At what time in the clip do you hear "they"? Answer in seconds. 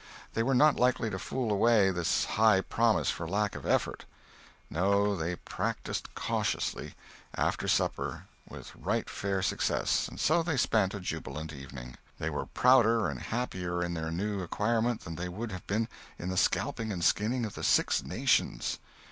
0.33-0.41, 5.15-5.35, 10.41-10.57, 12.17-12.31, 15.17-15.29